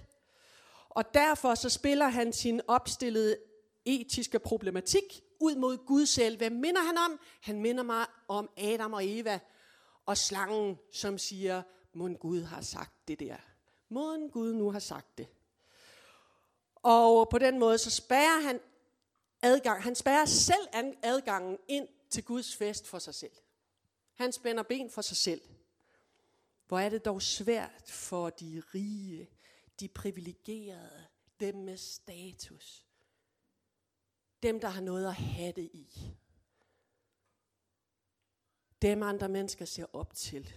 [0.88, 3.36] Og derfor så spiller han sin opstillede
[3.84, 6.36] etiske problematik ud mod Gud selv.
[6.36, 7.20] Hvem minder han om?
[7.40, 9.40] Han minder mig om Adam og Eva
[10.06, 13.36] og slangen, som siger, mon Gud har sagt det der.
[13.88, 15.26] Mon Gud nu har sagt det.
[16.74, 18.60] Og på den måde så spærrer han
[19.42, 19.82] adgang.
[19.82, 20.68] Han spærrer selv
[21.02, 23.32] adgangen ind til Guds fest for sig selv.
[24.14, 25.42] Han spænder ben for sig selv.
[26.68, 29.28] Hvor er det dog svært for de rige,
[29.80, 31.06] de privilegerede,
[31.40, 32.86] dem med status.
[34.42, 36.14] Dem, der har noget at have det i.
[38.82, 40.52] Dem andre mennesker ser op til.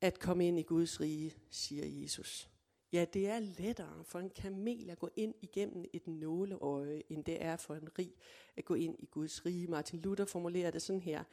[0.00, 2.49] At komme ind i Guds rige, siger Jesus.
[2.92, 7.44] Ja, det er lettere for en kamel at gå ind igennem et nåleøje, end det
[7.44, 8.12] er for en rig
[8.56, 9.66] at gå ind i Guds rige.
[9.66, 11.24] Martin Luther formulerer det sådan her.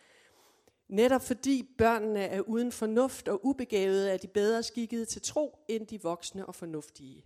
[0.87, 5.87] Netop fordi børnene er uden fornuft og ubegavede, er de bedre skikkede til tro end
[5.87, 7.25] de voksne og fornuftige.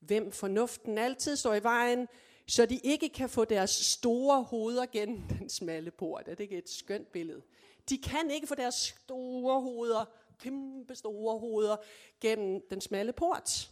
[0.00, 2.08] Hvem fornuften altid står i vejen,
[2.46, 6.28] så de ikke kan få deres store hoveder gennem den smalle port.
[6.28, 7.42] Er det ikke et skønt billede?
[7.88, 10.04] De kan ikke få deres store hoveder,
[10.38, 11.76] kæmpe store hoveder,
[12.20, 13.71] gennem den smalle port.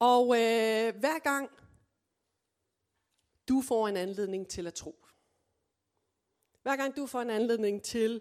[0.00, 1.50] Og øh, hver gang
[3.48, 5.06] du får en anledning til at tro,
[6.62, 8.20] hver gang du får en anledning til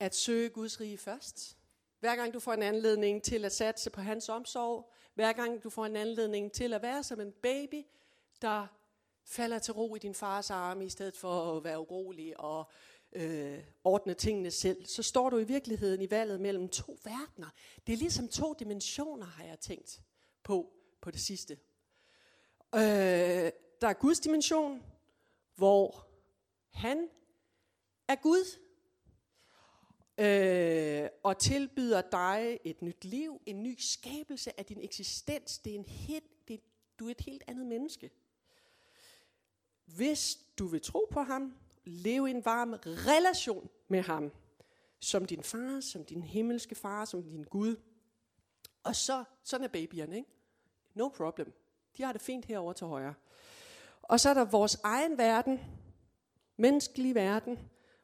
[0.00, 1.56] at søge Guds rige først,
[2.00, 5.70] hver gang du får en anledning til at satse på hans omsorg, hver gang du
[5.70, 7.84] får en anledning til at være som en baby,
[8.42, 8.66] der
[9.24, 12.70] falder til ro i din fars arme, i stedet for at være urolig og
[13.12, 17.48] øh, ordne tingene selv, så står du i virkeligheden i valget mellem to verdener.
[17.86, 20.00] Det er ligesom to dimensioner, har jeg tænkt
[20.42, 20.75] på
[21.06, 21.58] på det sidste.
[22.74, 22.80] Øh,
[23.80, 24.82] der er Guds dimension,
[25.56, 26.06] hvor
[26.70, 27.08] han
[28.08, 28.58] er Gud,
[30.18, 35.58] øh, og tilbyder dig et nyt liv, en ny skabelse af din eksistens.
[35.58, 36.60] Det er en helt, det,
[36.98, 38.10] du er et helt andet menneske.
[39.84, 44.32] Hvis du vil tro på ham, leve i en varm relation med ham,
[45.00, 47.76] som din far, som din himmelske far, som din Gud.
[48.82, 50.35] Og så, sådan er babyerne, ikke?
[50.96, 51.52] No problem.
[51.96, 53.14] De har det fint herover til højre.
[54.02, 55.60] Og så er der vores egen verden,
[56.56, 57.58] menneskelig verden,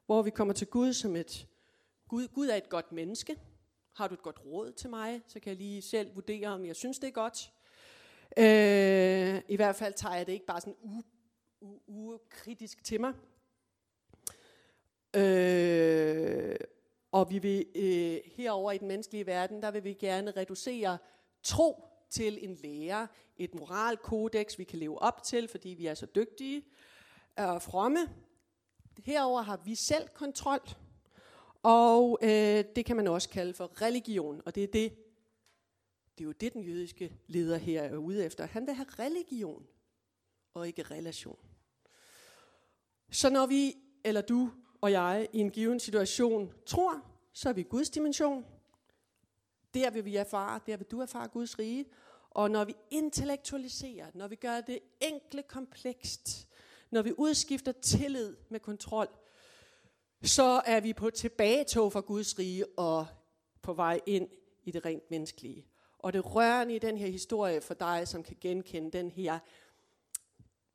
[0.07, 1.47] hvor vi kommer til Gud som et,
[2.09, 3.37] Gud, Gud er et godt menneske.
[3.93, 6.77] Har du et godt råd til mig, så kan jeg lige selv vurdere, om jeg
[6.77, 7.53] synes, det er godt.
[8.37, 10.77] Øh, I hvert fald tager jeg det ikke bare sådan
[11.87, 13.15] ukritisk u- u- til mig.
[15.17, 16.57] Øh,
[17.13, 20.99] og vi vil øh, herover i den menneskelige verden, der vil vi gerne reducere
[21.43, 26.07] tro til en lærer, et moralkodex, vi kan leve op til, fordi vi er så
[26.07, 26.65] dygtige
[27.37, 27.99] og fromme.
[29.05, 30.61] Herover har vi selv kontrol,
[31.63, 34.93] og øh, det kan man også kalde for religion, og det er det,
[36.19, 38.47] det er jo det, den jødiske leder her er ude efter.
[38.47, 39.67] Han vil have religion,
[40.55, 41.39] og ikke relation.
[43.11, 47.63] Så når vi, eller du og jeg, i en given situation tror, så er vi
[47.63, 48.45] Guds dimension.
[49.75, 51.85] Der vil vi erfare, der vil du erfare Guds rige.
[52.35, 56.49] Og når vi intellektualiserer, når vi gør det enkle komplekst,
[56.91, 59.09] når vi udskifter tillid med kontrol,
[60.23, 63.07] så er vi på tilbagetog fra Guds rige og
[63.63, 64.29] på vej ind
[64.65, 65.67] i det rent menneskelige.
[65.99, 69.39] Og det rørende i den her historie for dig, som kan genkende den her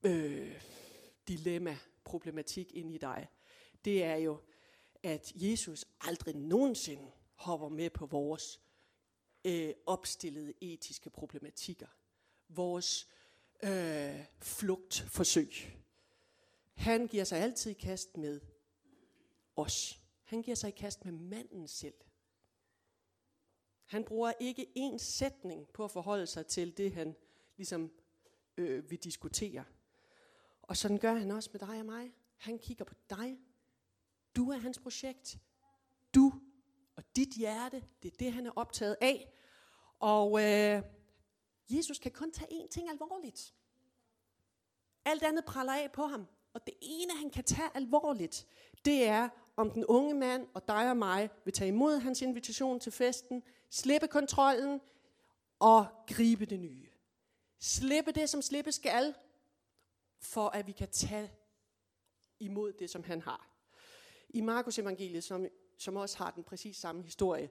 [0.04, 0.62] øh,
[1.28, 3.28] dilemma, problematik ind i dig,
[3.86, 4.38] det er jo,
[5.04, 8.60] at Jesus aldrig nogensinde hopper med på vores
[9.48, 11.88] øh, opstillede etiske problematikker.
[12.50, 13.08] Vores
[13.64, 15.54] øh, flugtforsøg.
[16.74, 18.42] Han giver sig altid i kast med
[19.56, 20.00] os.
[20.24, 21.94] Han giver sig i kast med manden selv.
[23.86, 27.16] Han bruger ikke én sætning på at forholde sig til det, han
[27.58, 27.92] ligesom
[28.58, 29.64] øh, vil diskutere.
[30.62, 32.14] Og sådan gør han også med dig og mig.
[32.38, 33.40] Han kigger på dig.
[34.36, 35.40] Du er hans projekt.
[36.16, 36.34] Du
[36.96, 39.34] og dit hjerte, det er det, han er optaget af.
[40.00, 40.84] Og øh,
[41.70, 43.54] Jesus kan kun tage én ting alvorligt.
[45.06, 46.28] Alt andet praller af på ham.
[46.54, 48.48] Og det ene, han kan tage alvorligt,
[48.86, 52.80] det er, om den unge mand og dig og mig vil tage imod hans invitation
[52.80, 54.82] til festen, slippe kontrollen
[55.60, 56.88] og gribe det nye.
[57.60, 59.16] Slippe det, som slippe skal,
[60.20, 61.32] for at vi kan tage
[62.40, 63.50] imod det, som han har.
[64.30, 65.46] I Markus evangeliet, som,
[65.78, 67.50] som også har den præcis samme historie,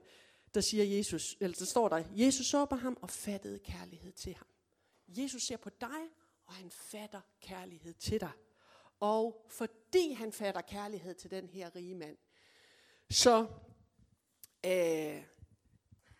[0.53, 4.35] der siger Jesus, eller der står der, Jesus så på ham og fattede kærlighed til
[4.35, 4.47] ham.
[5.07, 6.09] Jesus ser på dig,
[6.45, 8.31] og han fatter kærlighed til dig.
[8.99, 12.17] Og fordi han fatter kærlighed til den her rige mand,
[13.09, 13.47] så
[14.65, 15.23] øh,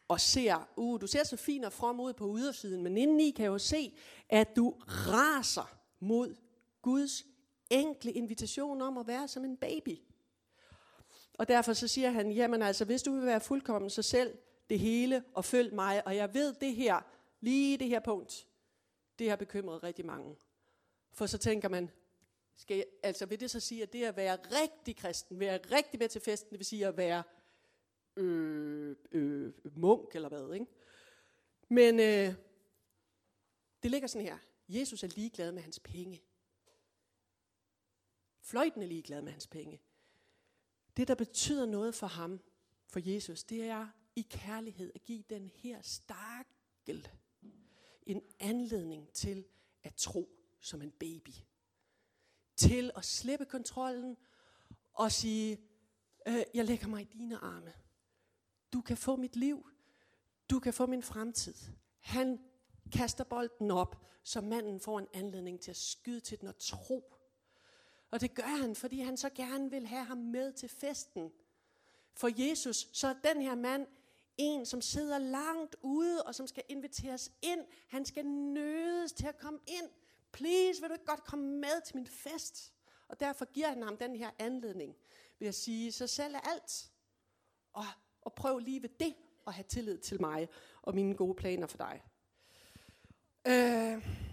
[0.07, 3.43] og ser, uh, du ser så fin og from ud på ydersiden, men indeni kan
[3.43, 3.97] jeg jo se,
[4.29, 6.35] at du raser mod
[6.81, 7.25] Guds
[7.69, 9.97] enkle invitation om at være som en baby.
[11.37, 14.37] Og derfor så siger han, jamen altså, hvis du vil være fuldkommen så selv,
[14.69, 17.01] det hele, og følg mig, og jeg ved det her,
[17.39, 18.47] lige det her punkt,
[19.19, 20.35] det har bekymret rigtig mange.
[21.11, 21.91] For så tænker man,
[22.55, 25.99] skal jeg, altså vil det så sige, at det at være rigtig kristen, være rigtig
[25.99, 27.23] med til festen, det vil sige at være
[28.15, 30.65] øh, øh, munk eller hvad, ikke?
[31.69, 32.33] Men øh,
[33.83, 34.37] det ligger sådan her.
[34.69, 36.21] Jesus er ligeglad med hans penge.
[38.41, 39.79] Fløjten er ligeglad med hans penge.
[40.97, 42.39] Det, der betyder noget for ham,
[42.87, 47.07] for Jesus, det er i kærlighed at give den her stakkel
[48.03, 49.45] en anledning til
[49.83, 50.29] at tro
[50.61, 51.33] som en baby.
[52.55, 54.17] Til at slippe kontrollen
[54.93, 55.57] og sige,
[56.27, 57.73] øh, jeg lægger mig i dine arme.
[58.73, 59.69] Du kan få mit liv.
[60.49, 61.55] Du kan få min fremtid.
[61.99, 62.39] Han
[62.91, 67.16] kaster bolden op, så manden får en anledning til at skyde til den og tro.
[68.11, 71.31] Og det gør han, fordi han så gerne vil have ham med til festen.
[72.13, 73.87] For Jesus, så er den her mand
[74.37, 77.65] en, som sidder langt ude, og som skal inviteres ind.
[77.87, 79.89] Han skal nødes til at komme ind.
[80.31, 82.73] Please, vil du ikke godt komme med til min fest?
[83.07, 84.95] Og derfor giver han ham den her anledning
[85.39, 86.91] ved at sige, så selv er alt.
[87.73, 87.85] Og,
[88.21, 89.15] og prøv lige ved det
[89.47, 90.49] at have tillid til mig
[90.81, 92.03] og mine gode planer for dig.
[93.47, 94.26] Øh.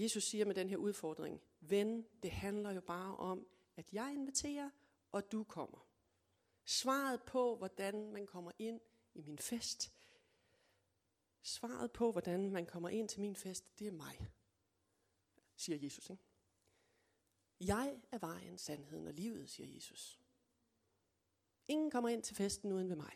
[0.00, 4.70] Jesus siger med den her udfordring, ven, det handler jo bare om, at jeg inviterer,
[5.12, 5.86] og du kommer.
[6.64, 8.80] Svaret på, hvordan man kommer ind
[9.14, 9.92] i min fest,
[11.42, 14.32] svaret på, hvordan man kommer ind til min fest, det er mig,
[15.56, 16.10] siger Jesus.
[16.10, 16.24] Ikke?
[17.60, 20.20] Jeg er vejen, sandheden og livet, siger Jesus.
[21.68, 23.12] Ingen kommer ind til festen uden ved mig.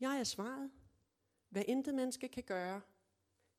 [0.00, 0.70] Jeg er svaret.
[1.48, 2.80] Hvad intet menneske kan gøre,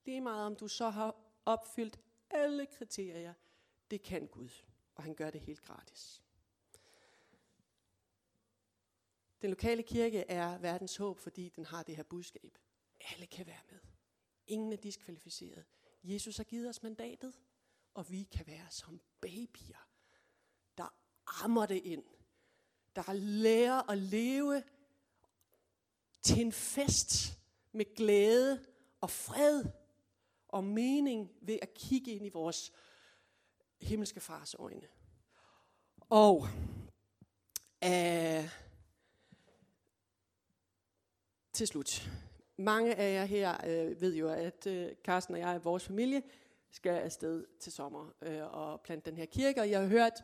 [0.06, 2.00] lige meget om du så har opfyldt
[2.30, 3.34] alle kriterier,
[3.92, 4.50] det kan Gud,
[4.96, 6.24] og han gør det helt gratis.
[9.42, 12.58] Den lokale kirke er verdens håb, fordi den har det her budskab.
[13.12, 13.80] Alle kan være med.
[14.48, 15.66] Ingen er diskvalificeret.
[16.04, 17.34] Jesus har givet os mandatet,
[17.94, 19.88] og vi kan være som babyer,
[20.78, 20.94] der
[21.44, 22.04] ammer det ind.
[22.96, 24.64] Der lærer at leve
[26.22, 27.40] til en fest
[27.72, 28.66] med glæde
[29.02, 29.66] og fred
[30.52, 32.72] og mening ved at kigge ind i vores
[33.82, 34.88] himmelske fars øjne.
[36.10, 36.48] Og
[37.84, 38.50] øh,
[41.54, 42.10] til slut.
[42.58, 46.24] Mange af jer her øh, ved jo, at øh, Carsten og jeg, vores familie,
[46.72, 49.62] skal afsted til sommer øh, og plante den her kirke.
[49.62, 50.24] Og jeg har hørt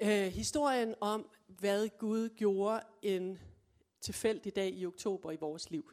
[0.00, 3.38] øh, historien om, hvad Gud gjorde en
[4.00, 5.92] tilfældig dag i oktober i vores liv.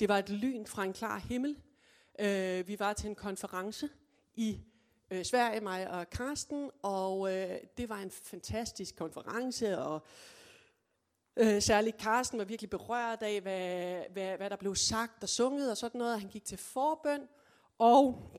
[0.00, 1.56] Det var et lyn fra en klar himmel.
[2.18, 3.88] Øh, vi var til en konference
[4.34, 4.60] i
[5.10, 10.06] øh, Sverige, mig og Karsten, og øh, det var en fantastisk konference, og
[11.36, 15.70] øh, særligt Karsten var virkelig berørt af, hvad, hvad, hvad der blev sagt og sunget
[15.70, 16.20] og sådan noget.
[16.20, 17.28] Han gik til forbøn,
[17.78, 18.30] og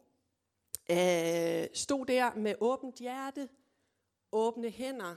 [0.91, 3.49] øh, stod der med åbent hjerte,
[4.31, 5.15] åbne hænder,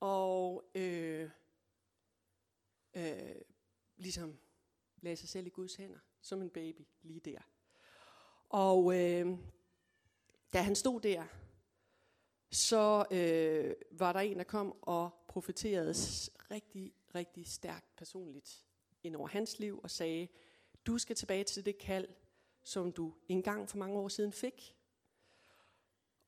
[0.00, 1.30] og øh,
[2.94, 3.34] øh,
[3.96, 4.38] ligesom
[4.96, 7.38] lagde sig selv i Guds hænder som en baby lige der.
[8.48, 9.38] Og øh,
[10.52, 11.24] da han stod der,
[12.50, 15.94] så øh, var der en, der kom og profeterede
[16.50, 18.66] rigtig, rigtig stærkt personligt
[19.02, 20.28] ind over hans liv og sagde,
[20.86, 22.08] du skal tilbage til det kald,
[22.62, 24.76] som du engang for mange år siden fik,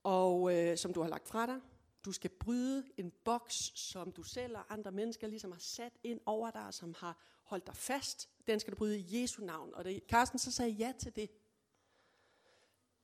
[0.03, 1.61] og øh, som du har lagt fra dig.
[2.05, 6.21] Du skal bryde en boks, som du selv og andre mennesker ligesom har sat ind
[6.27, 8.29] over dig, som har holdt dig fast.
[8.47, 9.75] Den skal du bryde i Jesu navn.
[9.75, 11.31] Og da Carsten så sagde ja til det,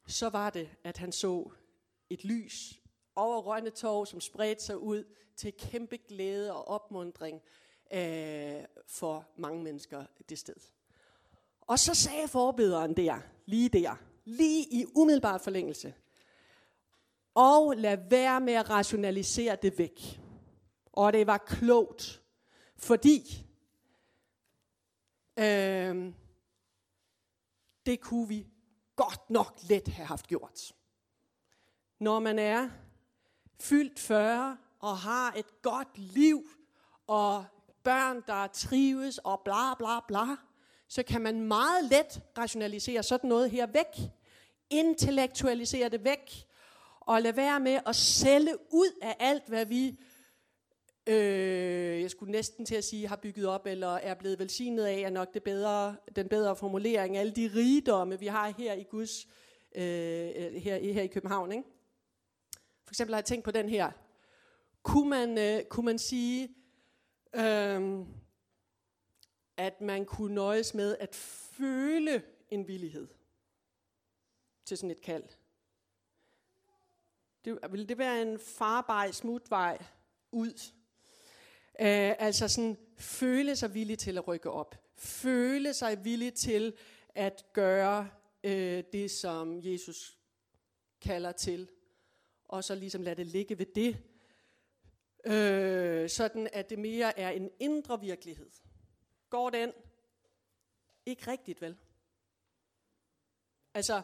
[0.06, 1.50] så var det, at han så
[2.10, 2.80] et lys
[3.16, 5.04] over Rønne Torv, som spredte sig ud
[5.36, 7.42] til kæmpe glæde og opmundring
[7.92, 10.54] øh, for mange mennesker det sted.
[11.60, 15.94] Og så sagde forbederen der, lige der, lige i umiddelbar forlængelse,
[17.34, 20.20] og lad være med at rationalisere det væk.
[20.92, 22.22] Og det var klogt,
[22.76, 23.47] fordi
[25.38, 26.12] øh,
[27.86, 28.46] det kunne vi
[28.96, 30.72] godt nok let have haft gjort.
[32.00, 32.68] Når man er
[33.60, 36.48] fyldt 40 og har et godt liv,
[37.08, 37.44] og
[37.82, 40.36] børn, der trives og bla bla bla,
[40.88, 44.10] så kan man meget let rationalisere sådan noget her væk.
[44.70, 46.46] Intellektualisere det væk.
[47.00, 49.98] Og lade være med at sælge ud af alt, hvad vi,
[51.08, 54.98] øh, jeg skulle næsten til at sige, har bygget op, eller er blevet velsignet af,
[54.98, 57.16] er nok det bedre, den bedre formulering.
[57.16, 59.26] Alle de rigdomme, vi har her i Guds,
[59.74, 59.82] øh,
[60.36, 61.52] øh her, her i København.
[61.52, 61.64] Ikke?
[62.84, 63.92] For eksempel har jeg tænkt på den her.
[64.82, 66.48] Kunne man, øh, kunne man sige,
[67.34, 67.98] øh,
[69.56, 73.08] at man kunne nøjes med at føle en villighed
[74.64, 75.24] til sådan et kald?
[77.44, 79.78] Det, vil det være en farbar smutvej
[80.32, 80.72] ud?
[81.80, 84.74] Øh, altså sådan føle sig villig til at rykke op.
[84.96, 86.74] Føle sig villig til
[87.14, 88.10] at gøre
[88.44, 90.18] øh, det, som Jesus
[91.00, 91.68] kalder til
[92.48, 93.96] og så ligesom lade det ligge ved det,
[95.24, 98.50] øh, sådan at det mere er en indre virkelighed.
[99.30, 99.72] Går den?
[101.06, 101.76] Ikke rigtigt, vel?
[103.74, 104.02] Altså,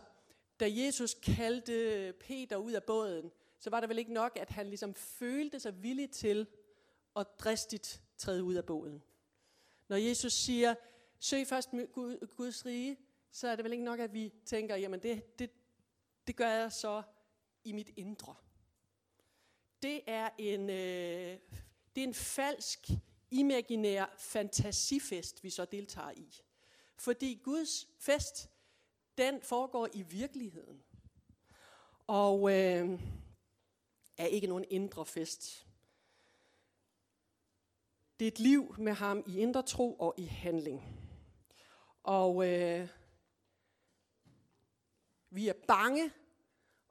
[0.60, 4.66] da Jesus kaldte Peter ud af båden, så var det vel ikke nok, at han
[4.66, 6.46] ligesom følte sig villig til
[7.14, 9.02] og dristigt træde ud af båden.
[9.88, 10.74] Når Jesus siger,
[11.18, 11.70] søg først
[12.36, 12.96] Guds rige,
[13.30, 15.50] så er det vel ikke nok, at vi tænker, jamen det, det,
[16.26, 17.02] det gør jeg så
[17.64, 18.34] i mit indre.
[19.82, 21.38] Det er en, øh,
[21.94, 22.90] det er en falsk,
[23.30, 26.40] imaginær fantasifest, vi så deltager i.
[26.96, 28.50] Fordi Guds fest,
[29.18, 30.82] den foregår i virkeligheden.
[32.06, 33.00] Og øh,
[34.16, 35.66] er ikke nogen indre fest.
[38.24, 40.82] Det er et liv med ham i indre tro og i handling.
[42.02, 42.88] Og øh,
[45.30, 46.10] vi er bange,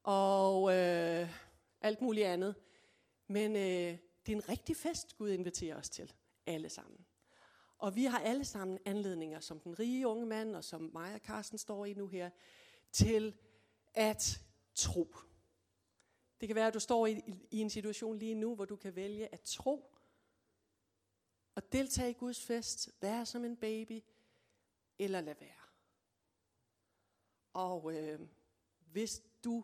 [0.03, 1.29] og øh,
[1.81, 2.55] alt muligt andet.
[3.27, 6.13] Men øh, det er en rigtig fest, Gud inviterer os til.
[6.45, 7.05] Alle sammen.
[7.77, 11.19] Og vi har alle sammen anledninger, som den rige unge mand, og som mig og
[11.19, 12.29] Carsten står i nu her,
[12.91, 13.36] til
[13.93, 14.41] at
[14.75, 15.15] tro.
[16.41, 17.21] Det kan være, at du står i,
[17.51, 19.93] i en situation lige nu, hvor du kan vælge at tro,
[21.56, 24.04] og deltage i Guds fest, være som en baby,
[24.99, 25.49] eller lade være.
[27.54, 28.20] Og øh,
[28.91, 29.64] hvis du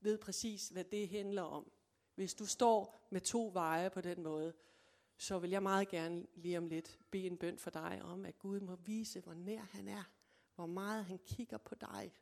[0.00, 1.72] ved præcis, hvad det handler om.
[2.14, 4.54] Hvis du står med to veje på den måde,
[5.16, 8.38] så vil jeg meget gerne lige om lidt bede en bøn for dig om, at
[8.38, 10.04] Gud må vise, hvor nær han er,
[10.54, 12.12] hvor meget han kigger på dig,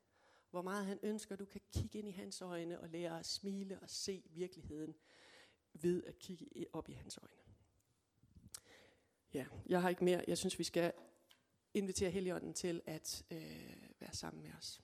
[0.50, 3.26] hvor meget han ønsker, at du kan kigge ind i hans øjne og lære at
[3.26, 4.94] smile og se virkeligheden
[5.72, 7.47] ved at kigge op i hans øjne.
[9.34, 10.24] Ja, jeg har ikke mere.
[10.28, 10.92] Jeg synes, vi skal
[11.74, 13.38] invitere Helligånden til at øh,
[14.00, 14.80] være sammen med os.